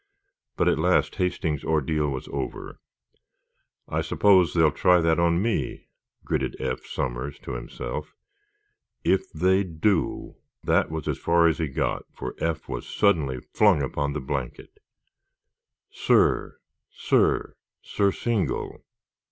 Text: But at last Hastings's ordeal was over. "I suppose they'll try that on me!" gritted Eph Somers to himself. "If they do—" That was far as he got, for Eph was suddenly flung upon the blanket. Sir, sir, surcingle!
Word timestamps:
But 0.57 0.67
at 0.67 0.79
last 0.79 1.17
Hastings's 1.17 1.63
ordeal 1.63 2.09
was 2.09 2.27
over. 2.29 2.79
"I 3.87 4.01
suppose 4.01 4.55
they'll 4.55 4.71
try 4.71 4.99
that 4.99 5.19
on 5.19 5.39
me!" 5.43 5.89
gritted 6.25 6.59
Eph 6.59 6.87
Somers 6.87 7.37
to 7.43 7.51
himself. 7.51 8.15
"If 9.03 9.31
they 9.31 9.63
do—" 9.63 10.37
That 10.63 10.89
was 10.89 11.05
far 11.19 11.45
as 11.45 11.59
he 11.59 11.67
got, 11.67 12.05
for 12.15 12.33
Eph 12.39 12.67
was 12.67 12.87
suddenly 12.87 13.41
flung 13.53 13.83
upon 13.83 14.13
the 14.13 14.19
blanket. 14.21 14.79
Sir, 15.91 16.57
sir, 16.89 17.53
surcingle! 17.83 18.83